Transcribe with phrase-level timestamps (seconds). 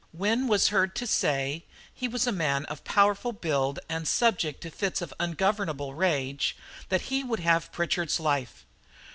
[0.13, 1.63] Wynne was heard to say
[1.93, 6.57] (he was a man of powerful build and subject to fits of ungovernable rage)
[6.89, 8.65] that he would have Pritchard's life.